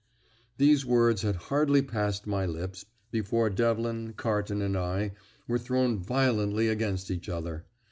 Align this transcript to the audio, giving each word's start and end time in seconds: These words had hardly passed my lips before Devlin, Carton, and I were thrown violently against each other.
These 0.57 0.83
words 0.83 1.21
had 1.21 1.35
hardly 1.35 1.83
passed 1.83 2.25
my 2.25 2.43
lips 2.47 2.85
before 3.11 3.51
Devlin, 3.51 4.13
Carton, 4.13 4.59
and 4.59 4.75
I 4.75 5.11
were 5.47 5.59
thrown 5.59 5.99
violently 5.99 6.69
against 6.69 7.11
each 7.11 7.29
other. 7.29 7.65